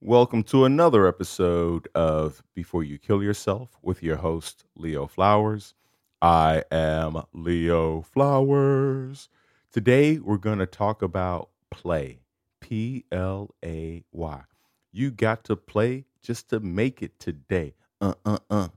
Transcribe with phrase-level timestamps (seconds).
[0.00, 5.74] Welcome to another episode of Before You Kill Yourself with your host, Leo Flowers.
[6.22, 9.28] I am Leo Flowers.
[9.72, 12.20] Today, we're going to talk about play
[12.60, 14.40] P L A Y.
[14.92, 17.74] You got to play just to make it today.
[18.00, 18.68] Uh uh uh.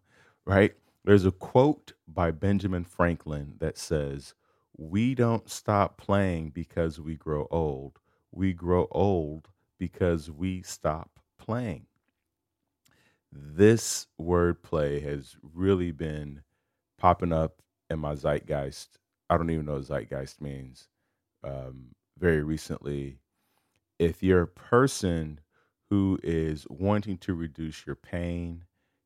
[0.43, 0.73] Right?
[1.05, 4.33] There's a quote by Benjamin Franklin that says,
[4.75, 7.99] We don't stop playing because we grow old.
[8.31, 9.49] We grow old
[9.82, 11.09] because we stop
[11.39, 11.88] playing.
[13.31, 16.44] This wordplay has really been
[16.99, 18.99] popping up in my zeitgeist.
[19.27, 20.88] I don't even know what zeitgeist means.
[21.44, 23.17] Um, very recently,
[23.98, 25.39] if you're a person
[25.89, 28.63] who is wanting to reduce your pain,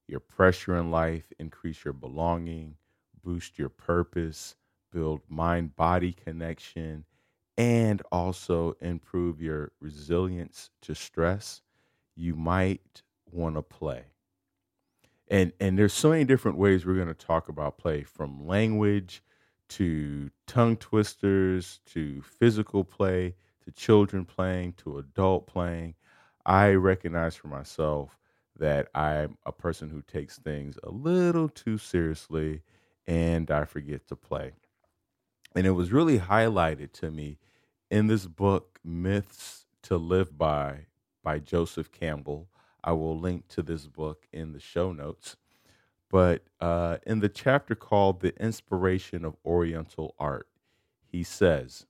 [0.10, 2.76] your pressure in life, increase your belonging,
[3.24, 4.58] boost your purpose,
[4.92, 7.05] build mind body connection,
[7.58, 11.62] and also improve your resilience to stress,
[12.16, 14.05] you might want to play.
[15.27, 19.24] And and there's so many different ways we're going to talk about play from language
[19.70, 25.96] to tongue twisters to physical play to children playing to adult playing.
[26.46, 28.20] I recognize for myself
[28.58, 32.62] that I'm a person who takes things a little too seriously
[33.08, 34.54] and I forget to play.
[35.56, 37.38] And it was really highlighted to me
[37.90, 40.88] in this book, Myths to Live By,
[41.24, 42.50] by Joseph Campbell.
[42.84, 45.38] I will link to this book in the show notes.
[46.10, 50.48] But uh, in the chapter called The Inspiration of Oriental Art,
[51.06, 51.86] he says,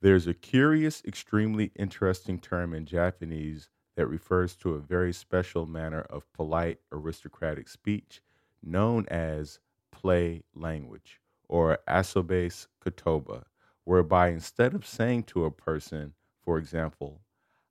[0.00, 6.00] There's a curious, extremely interesting term in Japanese that refers to a very special manner
[6.00, 8.22] of polite aristocratic speech
[8.62, 9.58] known as
[9.90, 11.21] play language
[11.52, 13.42] or asobase kotoba
[13.84, 17.20] whereby instead of saying to a person, for example,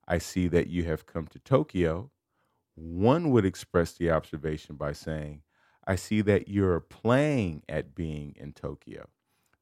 [0.06, 2.12] I see that you have come to Tokyo,
[2.76, 5.42] one would express the observation by saying,
[5.84, 9.08] I see that you're playing at being in Tokyo.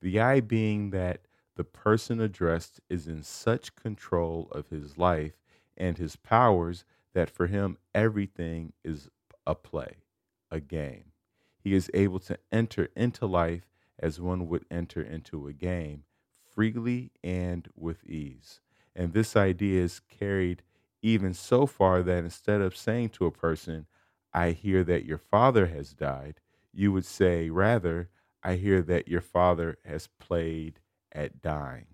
[0.02, 1.22] The I being that
[1.56, 5.40] the person addressed is in such control of his life
[5.78, 6.84] and his powers
[7.14, 9.08] that for him everything is
[9.46, 10.02] a play,
[10.50, 11.12] a game.
[11.58, 13.69] He is able to enter into life
[14.00, 16.04] as one would enter into a game
[16.52, 18.60] freely and with ease.
[18.96, 20.62] And this idea is carried
[21.02, 23.86] even so far that instead of saying to a person,
[24.34, 26.40] I hear that your father has died,
[26.72, 28.10] you would say, rather,
[28.42, 30.80] I hear that your father has played
[31.12, 31.86] at dying.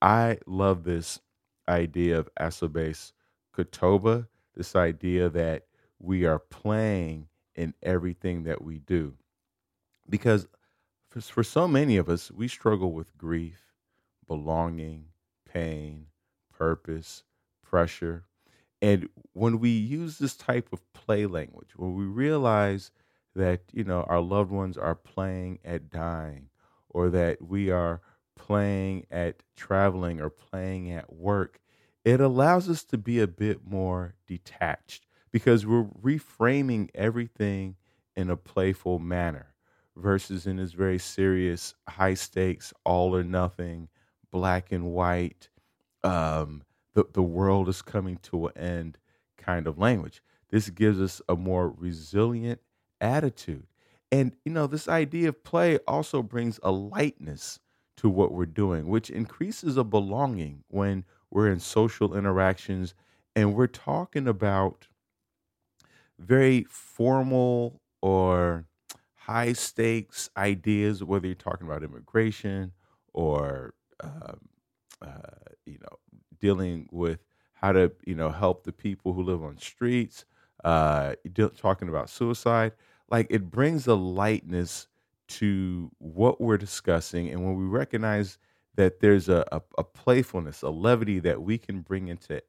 [0.00, 1.20] I love this
[1.68, 3.12] idea of asobase
[3.56, 5.64] kotoba, this idea that
[5.98, 9.14] we are playing in everything that we do.
[10.08, 10.46] Because
[11.16, 13.72] for, for so many of us, we struggle with grief
[14.26, 15.06] belonging,
[15.50, 16.06] pain,
[16.52, 17.22] purpose,
[17.62, 18.24] pressure.
[18.82, 22.90] And when we use this type of play language, when we realize
[23.34, 26.48] that, you know, our loved ones are playing at dying
[26.90, 28.00] or that we are
[28.34, 31.60] playing at traveling or playing at work,
[32.04, 37.76] it allows us to be a bit more detached because we're reframing everything
[38.16, 39.55] in a playful manner
[39.96, 43.88] versus in this very serious, high stakes, all or nothing,
[44.30, 45.48] black and white,
[46.04, 46.62] um,
[46.94, 48.98] the, the world is coming to an end
[49.36, 50.22] kind of language.
[50.50, 52.60] This gives us a more resilient
[53.00, 53.66] attitude.
[54.12, 57.58] And, you know, this idea of play also brings a lightness
[57.96, 62.94] to what we're doing, which increases a belonging when we're in social interactions
[63.34, 64.88] and we're talking about
[66.18, 68.64] very formal or
[69.26, 72.70] high stakes ideas, whether you're talking about immigration
[73.12, 74.38] or um,
[75.02, 75.08] uh,
[75.64, 75.98] you know,
[76.40, 77.18] dealing with
[77.54, 80.24] how to, you know, help the people who live on streets,
[80.64, 81.14] uh,
[81.56, 82.72] talking about suicide.
[83.10, 84.86] Like it brings a lightness
[85.28, 87.28] to what we're discussing.
[87.28, 88.38] And when we recognize
[88.76, 92.40] that there's a, a, a playfulness, a levity that we can bring into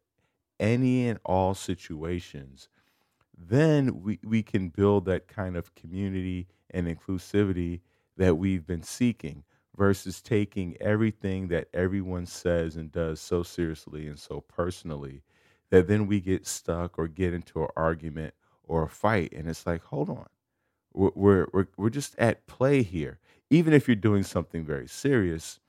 [0.59, 2.69] any and all situations,
[3.35, 7.81] then we, we can build that kind of community and inclusivity
[8.17, 9.43] that we've been seeking
[9.77, 15.21] versus taking everything that everyone says and does so seriously and so personally
[15.69, 18.33] that then we get stuck or get into an argument
[18.63, 19.33] or a fight.
[19.33, 20.27] And it's like hold on.
[20.93, 23.19] We're we're we're just at play here.
[23.49, 25.59] Even if you're doing something very serious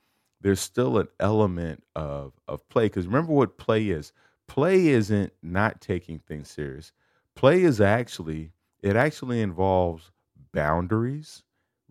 [0.41, 2.85] there's still an element of of play.
[2.85, 4.13] Because remember what play is.
[4.47, 6.91] Play isn't not taking things serious.
[7.35, 8.51] Play is actually
[8.81, 10.11] it actually involves
[10.53, 11.43] boundaries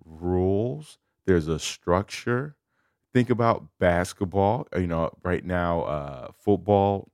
[0.04, 2.56] rules there's a structure.
[3.14, 4.66] Think about basketball.
[4.76, 7.10] You know, right now, uh, football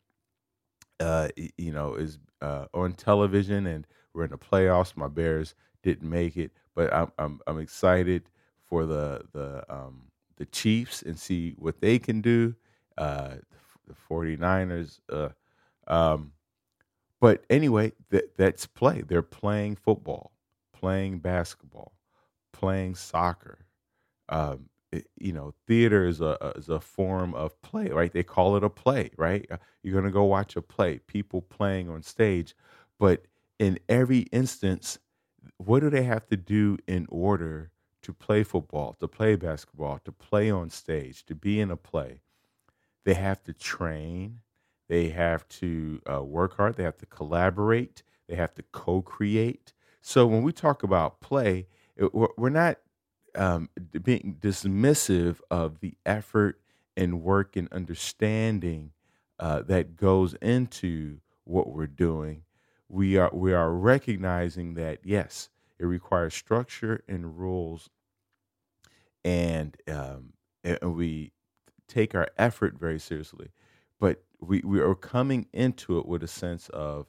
[1.01, 4.97] uh, you know, is uh, on television, and we're in the playoffs.
[4.97, 8.29] My Bears didn't make it, but I'm I'm, I'm excited
[8.63, 12.55] for the the um, the Chiefs and see what they can do.
[12.97, 13.37] Uh,
[13.87, 15.01] the 49ers.
[15.11, 15.31] Uh,
[15.89, 16.33] um,
[17.21, 19.03] but anyway, that that's play.
[19.03, 20.33] They're playing football,
[20.85, 21.95] playing basketball,
[22.53, 23.67] playing soccer.
[24.29, 28.13] Um, it, you know, theater is a is a form of play, right?
[28.13, 29.47] They call it a play, right?
[29.51, 32.55] Uh, you're gonna go watch a play, people playing on stage,
[32.99, 33.25] but
[33.59, 34.99] in every instance,
[35.59, 37.71] what do they have to do in order
[38.03, 42.21] to play football, to play basketball, to play on stage, to be in a play?
[43.05, 44.41] They have to train.
[44.89, 46.77] They have to uh, work hard.
[46.77, 48.03] They have to collaborate.
[48.29, 49.73] They have to co-create.
[50.07, 51.67] So when we talk about play,
[51.97, 52.77] it, we're not
[53.35, 53.71] um,
[54.03, 56.61] being dismissive of the effort
[56.95, 58.91] and work and understanding
[59.41, 62.43] uh, that goes into what we're doing.
[62.91, 65.49] We are we are recognizing that yes,
[65.79, 67.89] it requires structure and rules,
[69.25, 71.33] and um, and we
[71.89, 73.49] take our effort very seriously,
[73.99, 77.07] but we, we are coming into it with a sense of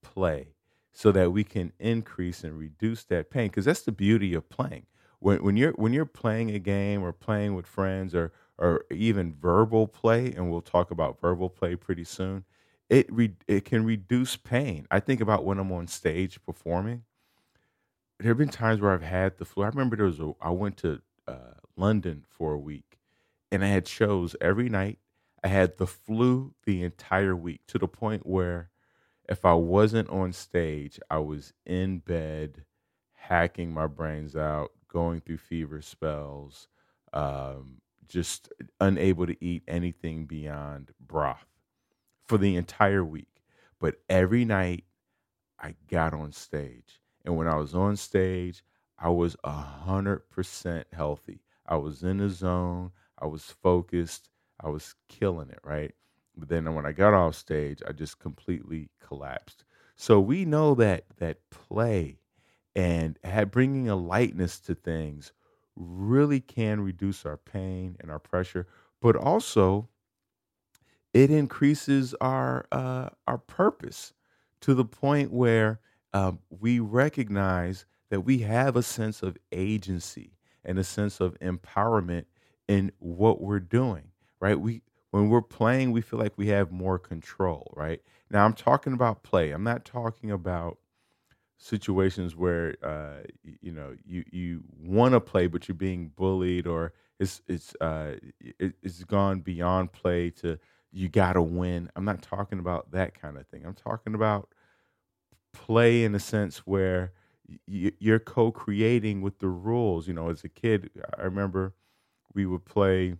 [0.00, 0.55] play
[0.96, 4.86] so that we can increase and reduce that pain because that's the beauty of playing.
[5.20, 9.34] When, when you're when you're playing a game or playing with friends or or even
[9.34, 12.44] verbal play and we'll talk about verbal play pretty soon
[12.88, 14.86] it re, it can reduce pain.
[14.90, 17.02] I think about when i'm on stage performing.
[18.18, 19.64] There have been times where i've had the flu.
[19.64, 22.98] I remember there was a i went to uh, london for a week
[23.52, 24.98] and I had shows every night.
[25.44, 28.70] I had the flu the entire week to the point where
[29.28, 32.64] if I wasn't on stage, I was in bed
[33.14, 36.68] hacking my brains out, going through fever spells,
[37.12, 41.46] um, just unable to eat anything beyond broth
[42.26, 43.42] for the entire week.
[43.80, 44.84] But every night
[45.58, 47.00] I got on stage.
[47.24, 48.62] And when I was on stage,
[48.98, 51.40] I was a hundred percent healthy.
[51.66, 52.92] I was in the zone.
[53.18, 54.30] I was focused.
[54.60, 55.94] I was killing it, right?
[56.36, 59.64] But then when I got off stage, I just completely collapsed.
[59.96, 62.18] So we know that that play
[62.74, 65.32] and had bringing a lightness to things
[65.74, 68.66] really can reduce our pain and our pressure,
[69.00, 69.88] but also
[71.14, 74.12] it increases our uh, our purpose
[74.60, 75.80] to the point where
[76.12, 82.24] um, we recognize that we have a sense of agency and a sense of empowerment
[82.68, 84.10] in what we're doing,
[84.40, 84.60] right?
[84.60, 84.82] We
[85.16, 88.02] when we're playing, we feel like we have more control, right?
[88.30, 89.50] Now I'm talking about play.
[89.50, 90.76] I'm not talking about
[91.56, 93.22] situations where uh,
[93.62, 98.16] you know you you want to play but you're being bullied or it's it's uh,
[98.58, 100.58] it, it's gone beyond play to
[100.92, 101.90] you got to win.
[101.96, 103.64] I'm not talking about that kind of thing.
[103.64, 104.50] I'm talking about
[105.54, 107.12] play in a sense where
[107.66, 110.08] you're co-creating with the rules.
[110.08, 111.72] You know, as a kid, I remember
[112.34, 113.14] we would play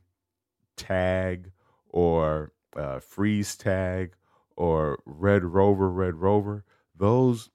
[0.76, 1.52] tag
[1.96, 4.12] or uh, freeze tag
[4.54, 6.62] or red rover red rover
[6.94, 7.48] those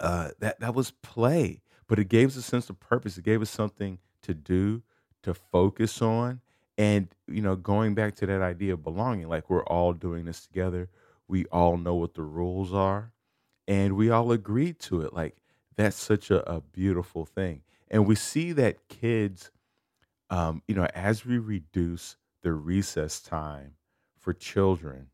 [0.00, 1.62] uh, that that was play.
[1.86, 3.16] But it gave us a sense of purpose.
[3.16, 4.82] It gave us something to do
[5.22, 6.42] to focus on
[6.76, 10.46] and you know going back to that idea of belonging like we're all doing this
[10.46, 10.90] together.
[11.26, 13.14] We all know what the rules are
[13.66, 15.14] and we all agree to it.
[15.14, 15.38] Like
[15.76, 17.62] that's such a, a beautiful thing.
[17.90, 19.50] And we see that kids
[20.30, 23.74] um, you know, as we reduce the recess time
[24.18, 25.08] for children,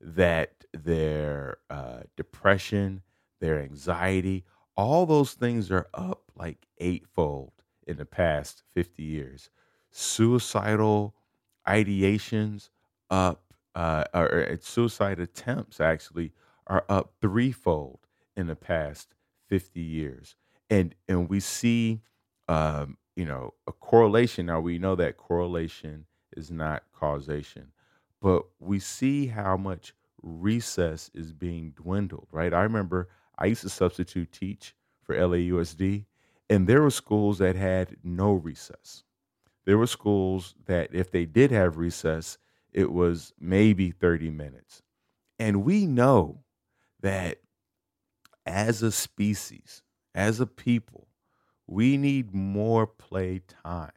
[0.00, 3.02] that their uh, depression,
[3.40, 4.44] their anxiety,
[4.76, 7.52] all those things are up like eightfold
[7.86, 9.50] in the past 50 years.
[9.90, 11.14] Suicidal
[11.66, 12.70] ideations
[13.10, 16.32] up, uh, or, suicide attempts actually
[16.66, 18.00] are up threefold
[18.36, 19.14] in the past
[19.48, 20.36] 50 years.
[20.70, 22.02] And, and we see
[22.48, 24.46] um, you know, a correlation.
[24.46, 26.06] Now we know that correlation
[26.38, 27.72] is not causation,
[28.22, 29.92] but we see how much
[30.22, 32.54] recess is being dwindled, right?
[32.54, 36.06] I remember I used to substitute teach for LAUSD,
[36.48, 39.04] and there were schools that had no recess.
[39.64, 42.38] There were schools that, if they did have recess,
[42.72, 44.82] it was maybe 30 minutes.
[45.38, 46.44] And we know
[47.00, 47.38] that
[48.46, 49.82] as a species,
[50.14, 51.08] as a people,
[51.66, 53.92] we need more play time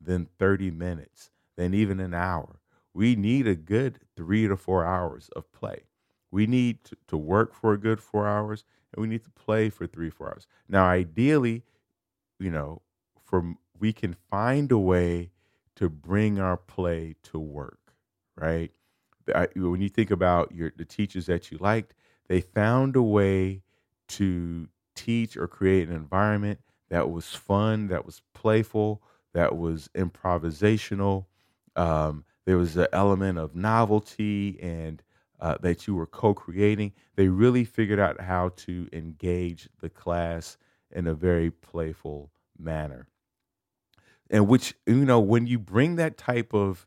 [0.00, 2.58] than 30 minutes, than even an hour.
[2.94, 5.82] We need a good three to four hours of play.
[6.30, 8.64] We need to, work for a good four hours
[8.94, 10.46] and we need to play for three, four hours.
[10.70, 11.64] Now, ideally,
[12.38, 12.80] you know,
[13.22, 15.32] for we can find a way
[15.76, 17.92] to bring our play to work,
[18.36, 18.70] right?
[19.54, 21.92] When you think about your the teachers that you liked,
[22.28, 23.62] they found a way
[24.08, 29.02] to teach or create an environment that was fun, that was playful,
[29.34, 31.26] that was improvisational.
[31.76, 35.02] Um, there was an element of novelty and
[35.40, 36.92] uh, that you were co-creating.
[37.16, 40.56] They really figured out how to engage the class
[40.90, 43.06] in a very playful manner.
[44.30, 46.86] And which you know, when you bring that type of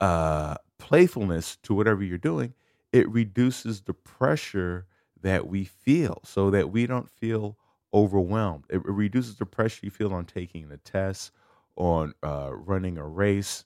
[0.00, 2.54] uh, playfulness to whatever you're doing,
[2.92, 4.86] it reduces the pressure
[5.22, 7.56] that we feel, so that we don't feel
[7.92, 8.64] overwhelmed.
[8.70, 11.32] It, reduces the pressure you feel on taking a test,
[11.76, 13.64] on uh, running a race,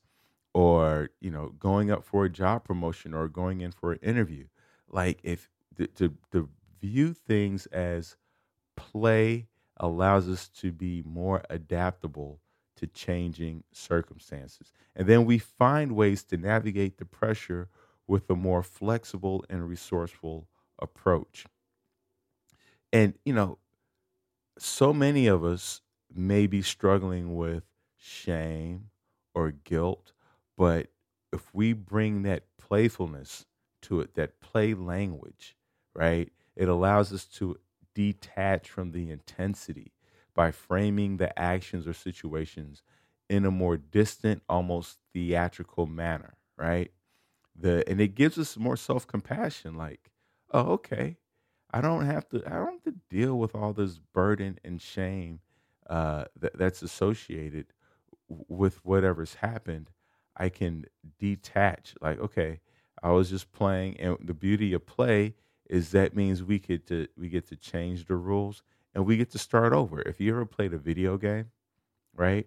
[0.54, 4.46] or you know going up for a job promotion or going in for an interview.
[4.88, 5.86] Like if to,
[6.32, 6.48] to,
[6.80, 8.16] view things as
[8.76, 12.40] play allows us to be more adaptable
[12.76, 14.70] to changing circumstances.
[14.94, 17.70] And then we find ways to navigate the pressure
[18.06, 20.46] with a more flexible and resourceful
[20.78, 21.46] approach.
[22.92, 23.58] And you know
[24.58, 25.80] so many of us
[26.14, 27.64] may be struggling with
[27.96, 28.90] shame
[29.34, 30.13] or guilt
[30.56, 30.88] but
[31.32, 33.46] if we bring that playfulness
[33.82, 35.56] to it, that play language,
[35.94, 37.56] right, it allows us to
[37.94, 39.92] detach from the intensity
[40.34, 42.82] by framing the actions or situations
[43.28, 46.90] in a more distant, almost theatrical manner, right?
[47.56, 49.76] The and it gives us more self compassion.
[49.76, 50.10] Like,
[50.52, 51.18] oh, okay,
[51.72, 52.42] I don't have to.
[52.46, 55.40] I don't have to deal with all this burden and shame
[55.88, 57.66] uh, that, that's associated
[58.28, 59.90] with whatever's happened.
[60.36, 60.86] I can
[61.18, 61.94] detach.
[62.00, 62.60] Like, okay,
[63.02, 65.34] I was just playing, and the beauty of play
[65.68, 68.62] is that means we get to we get to change the rules
[68.94, 70.00] and we get to start over.
[70.02, 71.50] If you ever played a video game,
[72.14, 72.46] right?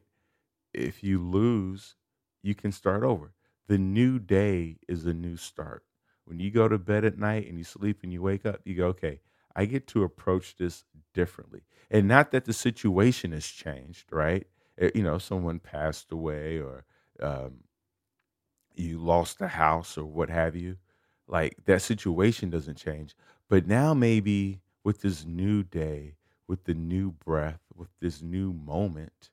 [0.74, 1.96] If you lose,
[2.41, 3.34] you can start over.
[3.67, 5.84] The new day is a new start.
[6.25, 8.75] When you go to bed at night and you sleep and you wake up, you
[8.75, 9.20] go, okay,
[9.56, 11.62] I get to approach this differently.
[11.89, 14.46] And not that the situation has changed, right?
[14.77, 16.86] It, you know, someone passed away or
[17.22, 17.63] um,
[18.80, 20.78] you lost a house or what have you,
[21.28, 23.16] like that situation doesn't change.
[23.50, 26.16] But now maybe with this new day,
[26.48, 29.32] with the new breath, with this new moment,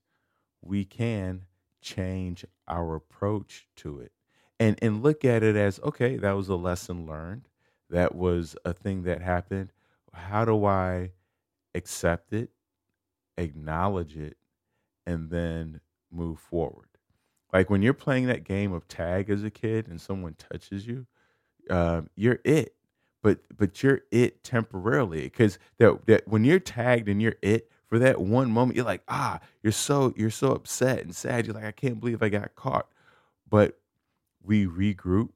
[0.62, 1.46] we can
[1.80, 4.12] change our approach to it
[4.58, 7.48] and and look at it as okay, that was a lesson learned.
[7.90, 9.72] That was a thing that happened.
[10.12, 11.12] How do I
[11.74, 12.50] accept it,
[13.38, 14.38] acknowledge it,
[15.06, 16.93] and then move forward?
[17.54, 21.06] Like when you're playing that game of tag as a kid and someone touches you,
[21.70, 22.74] um, you're it.
[23.22, 27.98] But but you're it temporarily because that that when you're tagged and you're it for
[28.00, 31.46] that one moment, you're like ah, you're so you're so upset and sad.
[31.46, 32.88] You're like I can't believe I got caught.
[33.48, 33.78] But
[34.42, 35.30] we regroup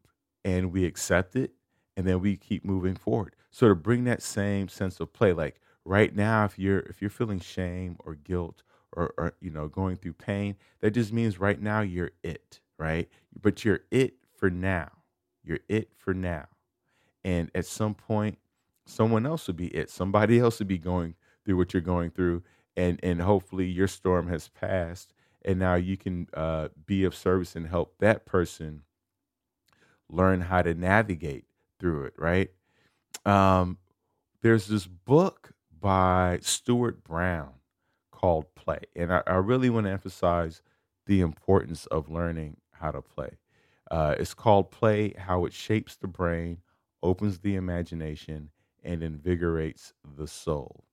[0.44, 1.52] and we accept it,
[1.96, 3.36] and then we keep moving forward.
[3.50, 7.10] So to bring that same sense of play, like right now, if you're if you're
[7.10, 11.60] feeling shame or guilt or, or you know going through pain that just means right
[11.60, 13.08] now you're it right?
[13.40, 14.90] But you're it for now.
[15.44, 16.46] You're it for now.
[17.24, 18.38] And at some point
[18.86, 19.90] someone else will be it.
[19.90, 21.14] Somebody else will be going
[21.44, 22.42] through what you're going through
[22.76, 25.12] and and hopefully your storm has passed
[25.44, 28.82] and now you can uh, be of service and help that person
[30.10, 31.44] learn how to navigate
[31.78, 32.50] through it right?
[33.26, 33.78] Um,
[34.42, 37.52] there's this book by stuart brown
[38.18, 38.80] called play.
[38.96, 40.60] And I, I really want to emphasize
[41.06, 43.30] the importance of learning how to play.
[43.90, 46.58] Uh, it's called Play How It Shapes the Brain,
[47.02, 48.50] Opens the Imagination,
[48.82, 50.84] and Invigorates the Soul.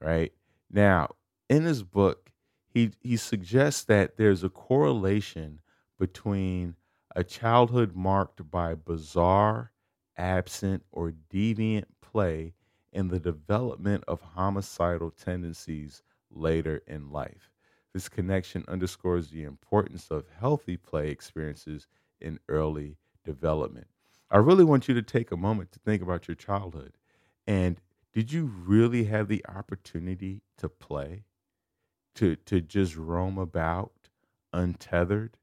[0.00, 0.32] Right?
[0.70, 1.14] Now,
[1.48, 2.30] in his book,
[2.66, 5.60] he, he suggests that there's a correlation
[5.98, 6.74] between
[7.14, 9.70] a childhood marked by bizarre,
[10.18, 12.52] absent, or deviant play
[12.92, 16.02] and the development of homicidal tendencies
[16.34, 17.50] later in life.
[17.92, 21.86] This connection underscores the importance of healthy play experiences
[22.20, 23.86] in early development.
[24.30, 26.94] I really want you to take a moment to think about your childhood.
[27.46, 27.80] And
[28.12, 31.24] did you really have the opportunity to play?
[32.16, 33.92] To to just roam about
[34.52, 35.36] untethered?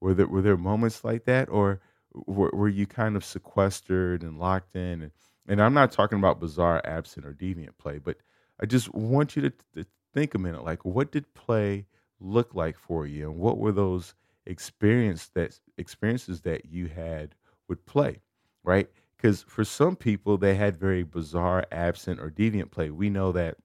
[0.00, 1.80] Were there were there moments like that or
[2.14, 5.12] were, were you kind of sequestered and locked in and,
[5.46, 8.16] and I'm not talking about bizarre, absent, or deviant play, but
[8.60, 11.86] I just want you to, to think a minute like what did play
[12.20, 14.14] look like for you and what were those
[14.46, 17.34] experience that experiences that you had
[17.68, 18.20] with play
[18.62, 23.32] right because for some people they had very bizarre absent or deviant play we know
[23.32, 23.56] that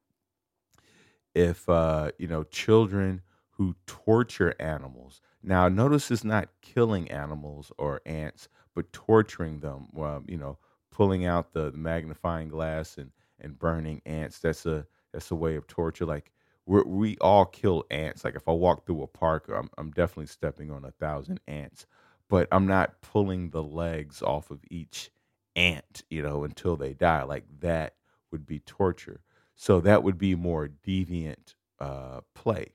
[1.36, 5.22] if uh, you know children who torture animals.
[5.44, 9.88] Now, notice it's not killing animals or ants, but torturing them.
[9.94, 10.58] Well, you know,
[10.92, 14.40] pulling out the magnifying glass and and burning ants.
[14.40, 16.06] That's a that's a way of torture.
[16.06, 16.32] Like
[16.70, 18.24] we we all kill ants.
[18.24, 21.86] Like if I walk through a park, I'm I'm definitely stepping on a thousand ants,
[22.30, 25.12] but I'm not pulling the legs off of each
[25.56, 27.24] ant, you know, until they die.
[27.24, 27.96] Like that
[28.32, 29.22] would be torture.
[29.56, 32.74] So that would be more deviant uh, play.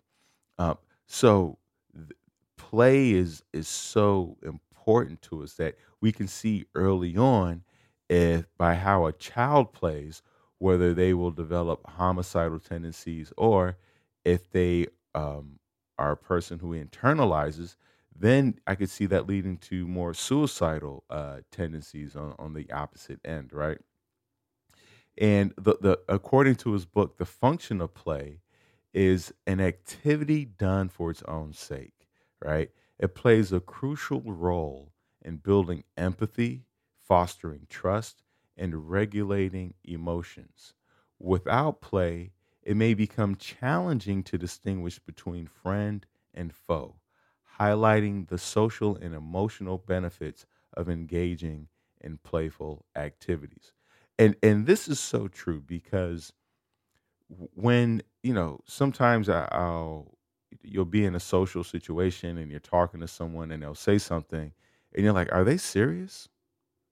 [0.58, 1.58] Um, so
[1.94, 2.10] th-
[2.56, 7.64] play is is so important to us that we can see early on
[8.08, 10.22] if by how a child plays
[10.64, 13.78] whether they will develop homicidal tendencies or
[14.24, 15.60] if they um,
[15.98, 17.76] are a person who internalizes
[18.16, 23.20] then i could see that leading to more suicidal uh, tendencies on, on the opposite
[23.24, 23.78] end right
[25.18, 28.40] and the, the according to his book the function of play
[28.94, 32.08] is an activity done for its own sake,
[32.44, 32.70] right?
[32.98, 34.92] It plays a crucial role
[35.22, 36.64] in building empathy,
[36.96, 38.23] fostering trust,
[38.56, 40.74] and regulating emotions.
[41.18, 42.32] Without play,
[42.62, 46.96] it may become challenging to distinguish between friend and foe,
[47.58, 51.68] highlighting the social and emotional benefits of engaging
[52.00, 53.72] in playful activities.
[54.18, 56.32] And and this is so true because
[57.54, 60.16] when you know sometimes I, I'll
[60.62, 64.52] you'll be in a social situation and you're talking to someone and they'll say something
[64.94, 66.28] and you're like are they serious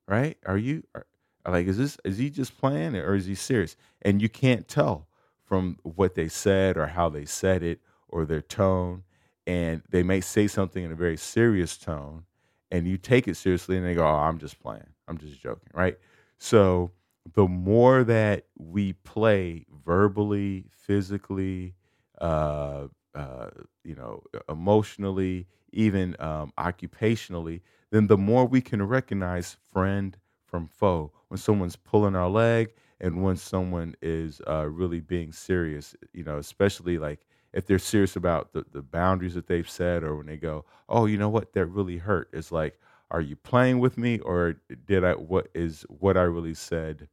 [0.09, 1.07] right are you are,
[1.47, 3.77] like is this is he just playing or is he serious?
[4.03, 5.09] And you can't tell
[5.45, 9.03] from what they said or how they said it or their tone.
[9.47, 12.25] And they may say something in a very serious tone
[12.71, 14.87] and you take it seriously and they go oh i'm just playing.
[15.09, 15.99] I'm just joking right?
[16.39, 16.93] So
[17.35, 21.75] the more that we play verbally, physically,
[22.21, 23.51] uh, uh,
[23.85, 31.13] you know, emotionally, even um, occupationally, then the more we can recognize friend from foe.
[31.33, 36.37] When someone's pulling our leg and when someone is uh, really being serious, you know,
[36.37, 37.21] especially like
[37.55, 41.07] if they're serious about the, the boundaries that they've set or when they go, oh,
[41.07, 42.29] you know what, that really hurt.
[42.35, 42.79] It's like,
[43.11, 47.09] are you playing with me or did I what is what I really said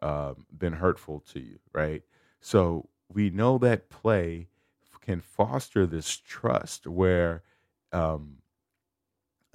[0.00, 2.04] uh, been hurtful to you, right?
[2.40, 4.46] So we know that play
[5.00, 7.42] can foster this trust where
[7.92, 8.36] um,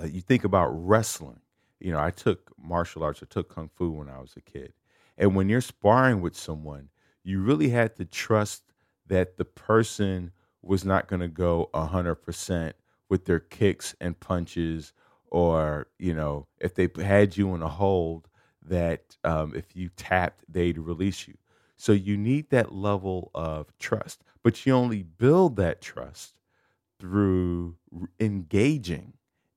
[0.02, 1.40] uh, you think about wrestling.
[1.82, 4.74] You know, I took martial arts, I took kung fu when I was a kid.
[5.18, 6.90] And when you're sparring with someone,
[7.24, 8.64] you really had to trust
[9.08, 12.74] that the person was not going to go 100%
[13.10, 14.94] with their kicks and punches
[15.32, 18.28] or you know if they had you in a hold
[18.62, 21.36] that um, if you tapped they'd release you
[21.78, 26.40] so you need that level of trust but you only build that trust
[27.00, 27.76] through
[28.20, 29.14] engaging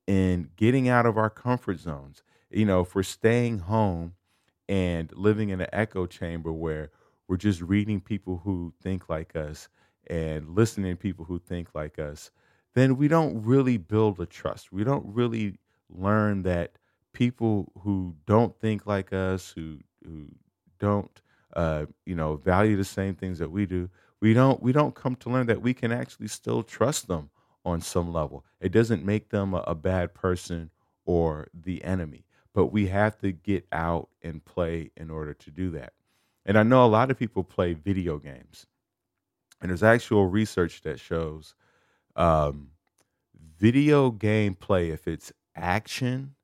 [0.06, 4.14] in getting out of our comfort zones you know we're staying home
[4.68, 6.90] and living in an echo chamber where
[7.28, 9.68] we're just reading people who think like us
[10.08, 12.30] and listening to people who think like us
[12.74, 14.72] then we don't really build a trust.
[14.72, 16.72] We don't really learn that
[17.12, 20.26] people who don't think like us, who who
[20.78, 21.20] don't
[21.54, 23.88] uh, you know value the same things that we do,
[24.20, 27.30] we don't we don't come to learn that we can actually still trust them
[27.64, 28.44] on some level.
[28.60, 30.70] It doesn't make them a, a bad person
[31.04, 35.70] or the enemy, but we have to get out and play in order to do
[35.70, 35.92] that.
[36.46, 38.66] And I know a lot of people play video games,
[39.60, 41.54] and there's actual research that shows
[42.16, 42.68] um,
[43.58, 46.34] video game play if it's action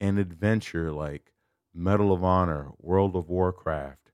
[0.00, 1.32] and adventure like
[1.74, 4.12] Medal of Honor, World of Warcraft,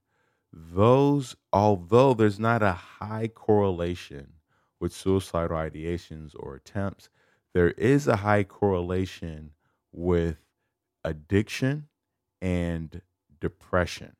[0.51, 4.33] those, although there's not a high correlation
[4.79, 7.09] with suicidal ideations or attempts,
[7.53, 9.51] there is a high correlation
[9.91, 10.37] with
[11.03, 11.87] addiction
[12.41, 13.01] and
[13.39, 14.15] depression,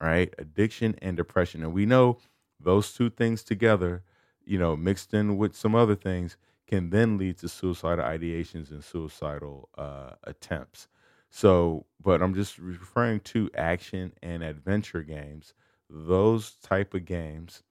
[0.00, 0.32] right?
[0.38, 1.62] Addiction and depression.
[1.62, 2.18] And we know
[2.60, 4.02] those two things together,
[4.44, 8.84] you know, mixed in with some other things, can then lead to suicidal ideations and
[8.84, 10.88] suicidal uh, attempts.
[11.30, 15.54] So, but I'm just referring to action and adventure games.
[15.90, 17.62] Those type of games,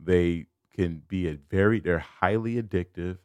[0.00, 3.18] they can be a very they're highly addictive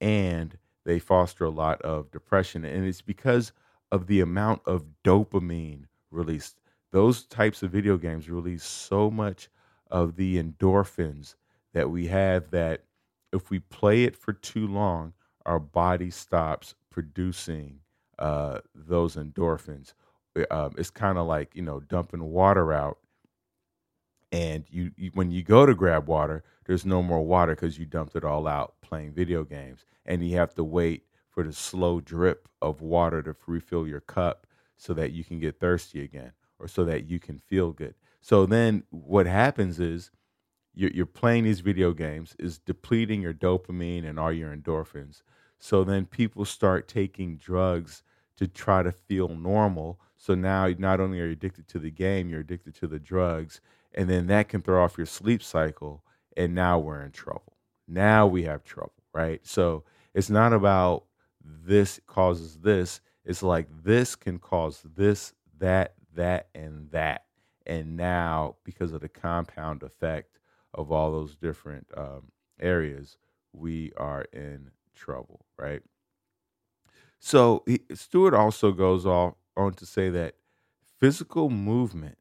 [0.00, 3.52] and they foster a lot of depression and it's because
[3.92, 6.60] of the amount of dopamine released.
[6.92, 9.48] Those types of video games release so much
[9.90, 11.34] of the endorphins
[11.74, 12.84] that we have that
[13.32, 15.12] if we play it for too long,
[15.46, 17.80] our body stops producing
[18.18, 19.92] uh, those endorphins.
[20.50, 22.98] Um, it's kind of like you know dumping water out,
[24.32, 27.86] and you, you when you go to grab water, there's no more water because you
[27.86, 28.74] dumped it all out.
[28.80, 33.34] playing video games, and you have to wait for the slow drip of water to
[33.46, 37.38] refill your cup so that you can get thirsty again or so that you can
[37.38, 37.94] feel good.
[38.20, 40.10] So then what happens is
[40.74, 45.22] you're, you're playing these video games is depleting your dopamine and all your endorphins.
[45.58, 48.02] So then people start taking drugs
[48.36, 50.00] to try to feel normal.
[50.16, 53.60] So now not only are you addicted to the game, you're addicted to the drugs,
[53.94, 56.04] and then that can throw off your sleep cycle.
[56.36, 57.56] And now we're in trouble.
[57.86, 59.40] Now we have trouble, right?
[59.44, 61.04] So it's not about
[61.42, 63.00] this causes this.
[63.24, 67.24] It's like this can cause this, that, that, and that.
[67.66, 70.38] And now, because of the compound effect
[70.74, 73.18] of all those different um, areas,
[73.52, 75.82] we are in trouble, right?
[77.18, 80.34] So he, Stuart also goes off on to say that
[81.00, 82.16] physical movement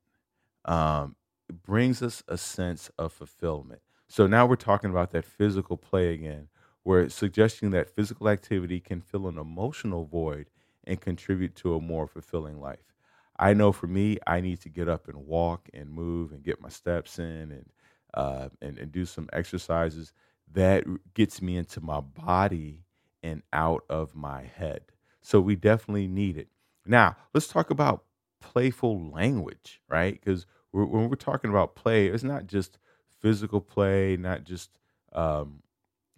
[0.66, 1.16] um,
[1.52, 3.82] brings us a sense of fulfillment.
[4.08, 6.48] So now we're talking about that physical play again,
[6.84, 10.48] where it's suggesting that physical activity can fill an emotional void
[10.86, 12.94] and contribute to a more fulfilling life.
[13.38, 16.62] I know for me, I need to get up and walk and move and get
[16.62, 17.70] my steps in and
[18.14, 20.14] uh, and, and do some exercises
[20.54, 22.86] that gets me into my body
[23.22, 24.82] and out of my head.
[25.22, 26.48] So we definitely need it.
[26.86, 28.06] Now, let's talk about
[28.40, 30.14] playful language, right?
[30.14, 32.78] Because when we're talking about play, it's not just
[33.20, 34.78] physical play, not just
[35.14, 35.62] um,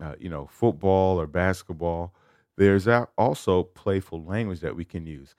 [0.01, 2.13] uh, you know football or basketball.
[2.57, 5.33] There's also playful language that we can use,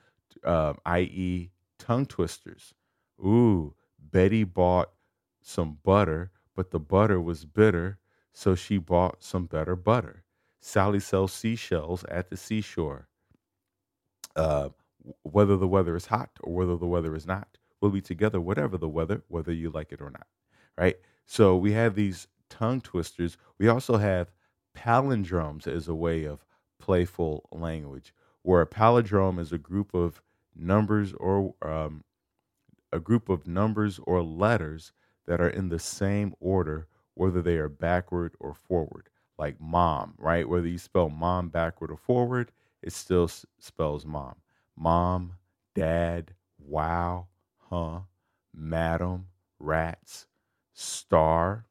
[0.45, 2.75] uh, i.e., tongue twisters.
[3.21, 4.91] Ooh, Betty bought
[5.43, 7.99] some butter, but the butter was bitter,
[8.33, 10.25] so she bought some better butter.
[10.63, 13.09] Sally sells seashells at the seashore.
[14.37, 14.71] Uh,
[15.23, 18.77] whether the weather is hot or whether the weather is not, we'll be together, whatever
[18.79, 20.27] the weather, whether you like it or not.
[20.79, 20.97] Right?
[21.27, 23.37] So we have these tongue twisters.
[23.59, 24.33] We also have
[24.77, 26.45] palindromes as a way of
[26.79, 30.23] playful language, where a palindrome is a group of
[30.55, 32.05] numbers or um,
[32.93, 34.93] a group of numbers or letters
[35.27, 40.49] that are in the same order, whether they are backward or forward, like mom, right?
[40.49, 44.37] Whether you spell mom backward or forward, it still s- spells mom.
[44.77, 45.35] Mom,
[45.75, 47.27] dad, wow,
[47.71, 48.01] huh,
[48.53, 49.29] madam,
[49.59, 50.27] rats,
[50.75, 51.67] star.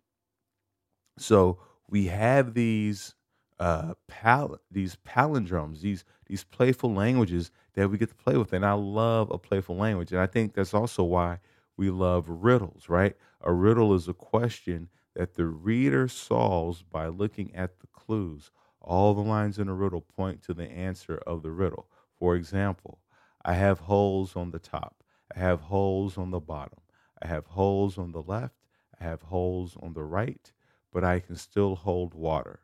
[1.18, 3.14] So we have these
[3.60, 8.66] uh, pal- these palindromes, these these playful languages that we get to play with, and
[8.66, 11.40] I love a playful language, and I think that's also why
[11.78, 13.16] we love riddles, right?
[13.42, 18.52] A riddle is a question that the reader solves by looking at the clues.
[18.82, 21.88] All the lines in a riddle point to the answer of the riddle.
[22.18, 23.00] For example,
[23.44, 25.04] I have holes on the top.
[25.36, 26.80] I have holes on the bottom.
[27.22, 28.56] I have holes on the left.
[29.00, 30.52] I have holes on the right,
[30.92, 32.62] but I can still hold water.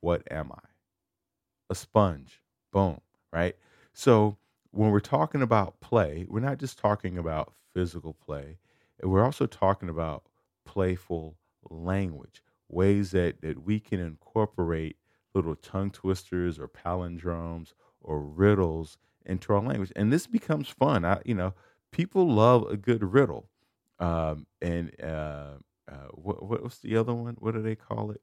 [0.00, 0.68] What am I?
[1.70, 2.40] A sponge.
[2.72, 3.00] Boom,
[3.32, 3.56] right?
[3.92, 4.36] So
[4.70, 8.58] when we're talking about play, we're not just talking about physical play,
[9.02, 10.24] we're also talking about
[10.64, 11.36] playful
[11.70, 14.96] language, ways that, that we can incorporate
[15.34, 19.92] little tongue twisters or palindromes or riddles into our language.
[19.94, 21.04] And this becomes fun.
[21.04, 21.54] I, you know,
[21.90, 23.48] people love a good riddle.
[23.98, 25.54] Um, and uh,
[25.90, 27.36] uh, what, was the other one?
[27.38, 28.20] What do they call it?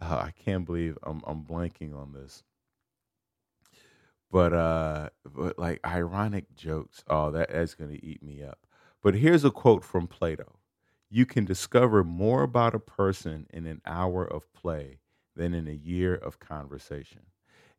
[0.00, 2.44] Uh, I can't believe I'm, I'm blanking on this.
[4.30, 7.02] But uh, but like ironic jokes.
[7.08, 8.58] Oh, that that's gonna eat me up.
[9.02, 10.58] But here's a quote from Plato:
[11.08, 15.00] "You can discover more about a person in an hour of play
[15.34, 17.22] than in a year of conversation."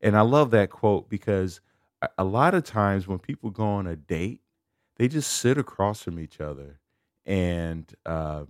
[0.02, 1.62] And I love that quote because
[2.18, 4.42] a lot of times when people go on a date,
[5.00, 6.82] they just sit across from each other
[7.26, 8.46] and uh,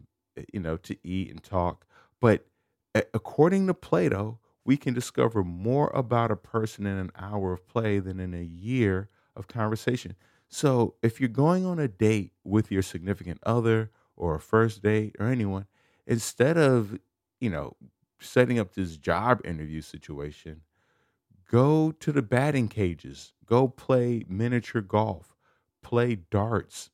[0.54, 1.86] you know to eat and talk.
[2.22, 2.48] But
[2.96, 7.68] a- according to Plato, we can discover more about a person in an hour of
[7.68, 10.16] play than in a year of conversation.
[10.50, 15.16] So if you're going on a date with your significant other or a first date
[15.20, 15.68] or anyone,
[16.08, 17.00] instead of
[17.40, 17.76] you know
[18.20, 20.62] setting up this job interview situation
[21.50, 23.34] Go to the batting cages.
[23.46, 25.36] Go play miniature golf.
[25.90, 26.92] Play darts.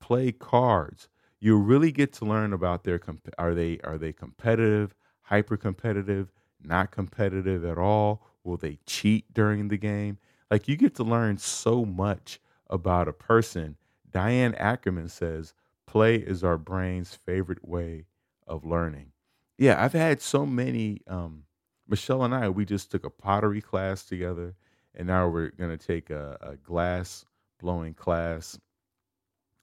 [0.00, 1.08] Play cards.
[1.40, 6.30] You really get to learn about their comp- are they are they competitive, hyper competitive,
[6.62, 8.22] not competitive at all?
[8.44, 10.18] Will they cheat during the game?
[10.52, 12.38] Like you get to learn so much
[12.70, 13.76] about a person.
[14.08, 15.52] Diane Ackerman says,
[15.88, 18.06] "Play is our brain's favorite way
[18.46, 19.10] of learning."
[19.56, 21.42] Yeah, I've had so many um,
[21.88, 24.54] Michelle and I, we just took a pottery class together,
[24.94, 27.24] and now we're to take a, a glass
[27.58, 28.58] blowing class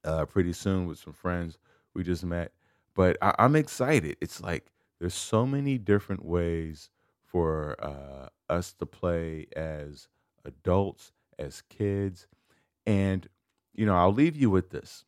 [0.04, 1.58] uh, pretty soon with some friends
[1.94, 2.54] we just met.
[2.94, 4.18] But I, I'm excited.
[4.22, 6.90] It's like there's so many different ways
[7.24, 10.08] for uh, us to play as
[10.46, 12.28] adults, as kids.
[12.86, 13.28] And,
[13.74, 15.06] you know, I'll leave you with this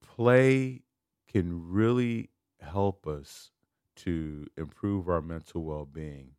[0.00, 0.82] play
[1.26, 2.30] can really
[2.60, 3.50] help us
[3.96, 6.32] to improve our mental well being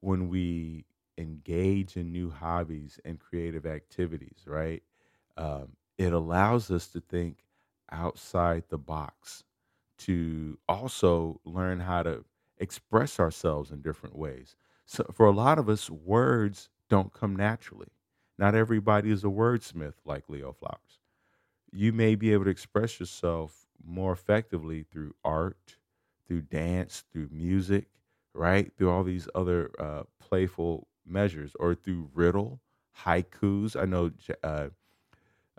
[0.00, 0.84] when we
[1.20, 4.82] engage in new hobbies and creative activities, right?
[5.38, 7.44] Um, it allows us to think
[7.92, 9.44] outside the box,
[10.00, 12.24] to also learn how to
[12.58, 14.56] express ourselves in different ways.
[14.86, 17.88] So, for a lot of us, words don't come naturally.
[18.38, 20.98] Not everybody is a wordsmith like Leo Flowers
[21.72, 25.76] you may be able to express yourself more effectively through art,
[26.26, 27.86] through dance, through music,
[28.34, 28.72] right?
[28.76, 32.60] Through all these other uh, playful measures, or through riddle,
[33.04, 33.80] haikus.
[33.80, 34.10] I know,
[34.42, 34.68] uh,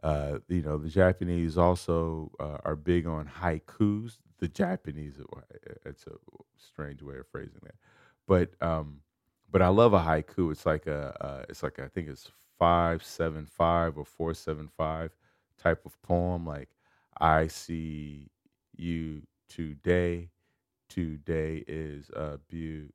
[0.04, 4.18] uh, you know, the Japanese also uh, are big on haikus.
[4.40, 5.42] The Japanese, uh,
[5.86, 6.14] it's a
[6.58, 7.76] strange way of phrasing that,
[8.28, 9.02] but um,
[9.52, 10.52] but I love a haiku.
[10.52, 14.70] It's like a, uh, it's like I think it's five seven five or four seven
[14.78, 15.12] five
[15.58, 16.70] type of poem like
[17.20, 18.30] I see
[18.76, 20.30] you today.
[20.90, 22.92] Today is uh, beautiful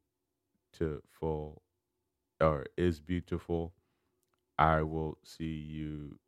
[2.40, 3.72] or is beautiful.
[4.58, 6.18] I will see you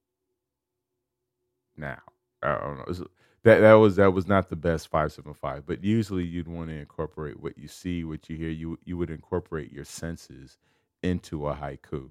[1.76, 2.00] now.
[2.42, 3.06] I don't know.
[3.44, 6.70] That that was that was not the best five seven five, but usually you'd want
[6.70, 8.50] to incorporate what you see, what you hear.
[8.50, 10.58] You you would incorporate your senses
[11.02, 12.10] into a haiku.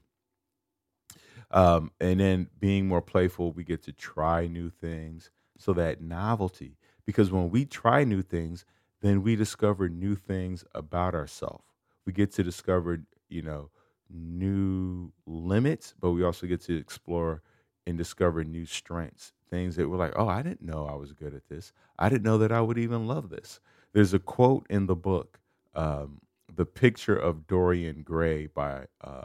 [1.52, 5.30] Um, and then being more playful, we get to try new things.
[5.58, 8.66] So that novelty, because when we try new things,
[9.02, 11.66] then we discover new things about ourselves.
[12.06, 13.70] We get to discover, you know,
[14.10, 17.42] new limits, but we also get to explore
[17.86, 21.34] and discover new strengths, things that we're like, oh, I didn't know I was good
[21.34, 21.74] at this.
[21.98, 23.60] I didn't know that I would even love this.
[23.94, 25.40] There's a quote in the book,
[25.74, 26.22] um,
[26.54, 29.24] The Picture of Dorian Gray by uh,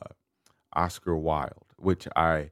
[0.74, 2.50] Oscar Wilde, which I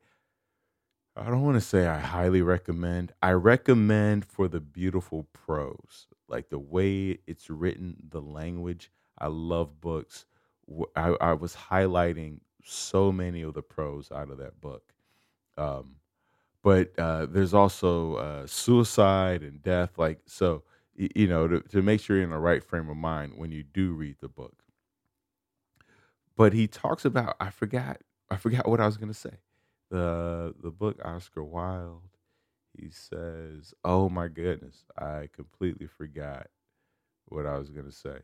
[1.17, 3.13] I don't want to say I highly recommend.
[3.21, 8.91] I recommend for the beautiful prose, like the way it's written, the language.
[9.19, 10.25] I love books.
[10.97, 14.93] I, I was highlighting so many of the prose out of that book.
[15.57, 15.97] Um,
[16.63, 19.99] but uh, there's also uh, suicide and death.
[19.99, 20.63] Like, so,
[20.95, 23.63] you know, to, to make sure you're in the right frame of mind when you
[23.63, 24.63] do read the book.
[26.37, 29.39] But he talks about, I forgot I forgot what I was gonna say.
[29.91, 32.03] The the book Oscar Wilde.
[32.79, 36.47] He says, "Oh my goodness, I completely forgot
[37.27, 38.19] what I was gonna say."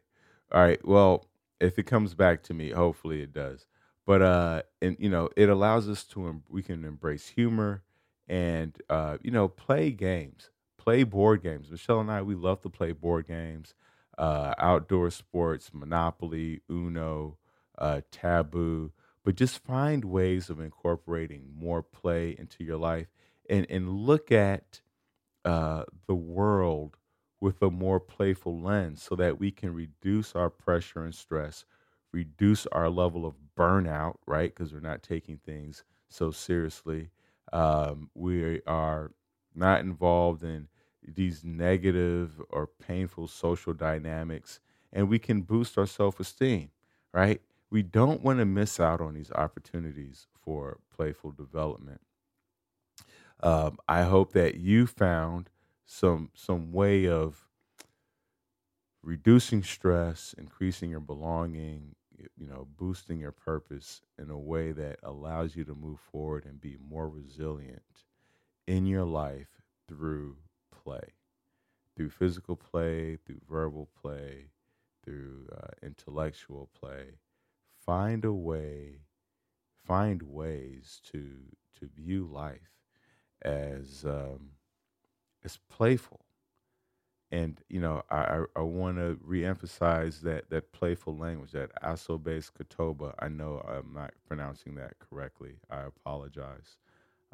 [0.52, 1.26] All right, well,
[1.60, 3.66] if it comes back to me, hopefully it does.
[4.06, 7.82] But uh, and you know, it allows us to we can embrace humor
[8.28, 11.70] and uh, you know, play games, play board games.
[11.70, 13.74] Michelle and I, we love to play board games,
[14.18, 17.38] uh, outdoor sports, Monopoly, Uno,
[17.78, 18.92] uh, Taboo
[19.26, 23.08] but just find ways of incorporating more play into your life
[23.50, 24.80] and, and look at
[25.44, 26.96] uh, the world
[27.40, 31.64] with a more playful lens so that we can reduce our pressure and stress,
[32.12, 34.55] reduce our level of burnout, right?
[34.55, 37.11] Because we're not taking things so seriously.
[37.53, 39.12] Um, we are
[39.55, 40.68] not involved in
[41.07, 44.61] these negative or painful social dynamics,
[44.92, 46.70] and we can boost our self esteem,
[47.12, 47.40] right?
[47.70, 52.01] we don't want to miss out on these opportunities for playful development.
[53.42, 55.51] Um, I hope that you found
[55.87, 57.49] some some way of
[59.03, 61.94] reducing stress, increasing your belonging,
[62.37, 66.61] you know, boosting your purpose in a way that allows you to move forward and
[66.61, 68.05] be more resilient
[68.66, 70.37] in your life through
[70.72, 71.14] play,
[71.96, 74.51] through physical play, through verbal play,
[75.05, 77.20] through uh, intellectual play.
[77.85, 79.03] Find a way,
[79.87, 82.72] find ways to to view life
[83.42, 84.55] as um,
[85.46, 86.26] as playful.
[87.32, 92.50] And you know, I I, I want to reemphasize that that playful language, that asobase
[92.52, 93.14] kotoba.
[93.20, 95.56] I know I'm not pronouncing that correctly.
[95.70, 96.78] I apologize.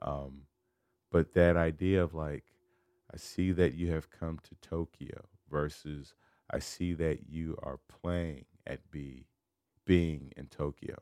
[0.03, 0.42] Um,
[1.12, 2.44] but that idea of like,
[3.14, 6.14] I see that you have come to Tokyo versus
[6.51, 9.27] I see that you are playing at B
[9.87, 10.96] being in Tokyo.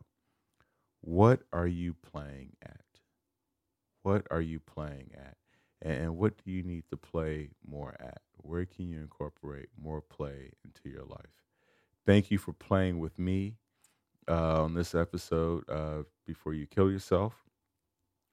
[1.03, 2.83] What are you playing at?
[4.03, 5.37] What are you playing at?
[5.83, 8.21] And what do you need to play more at?
[8.37, 11.45] Where can you incorporate more play into your life?
[12.07, 13.57] Thank you for playing with me
[14.29, 17.45] uh, on this episode of Before You Kill Yourself.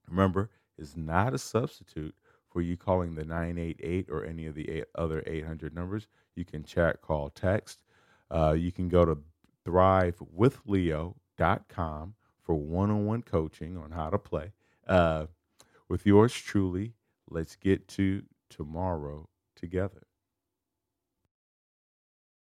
[0.10, 2.16] Remember, it's not a substitute
[2.50, 6.08] for you calling the 988 or any of the eight other 800 numbers.
[6.36, 7.84] You can chat, call, text.
[8.30, 9.18] Uh, you can go to
[9.66, 14.54] thrivewithleo.com for one on one coaching on how to play.
[14.88, 15.28] Uh,
[15.90, 16.94] with yours truly,
[17.30, 20.07] let's get to tomorrow together.